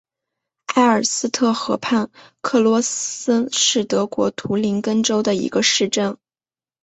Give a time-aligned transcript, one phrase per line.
[0.65, 2.09] 埃尔斯特河畔
[2.41, 6.17] 克罗森是德国图林根州的一个市镇。